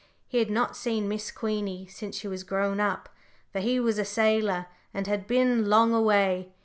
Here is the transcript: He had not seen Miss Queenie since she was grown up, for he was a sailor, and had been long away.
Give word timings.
He 0.27 0.39
had 0.39 0.49
not 0.49 0.75
seen 0.75 1.07
Miss 1.07 1.29
Queenie 1.29 1.85
since 1.85 2.17
she 2.17 2.27
was 2.27 2.43
grown 2.43 2.79
up, 2.79 3.07
for 3.53 3.59
he 3.59 3.79
was 3.79 3.99
a 3.99 4.03
sailor, 4.03 4.65
and 4.95 5.05
had 5.05 5.27
been 5.27 5.69
long 5.69 5.93
away. 5.93 6.53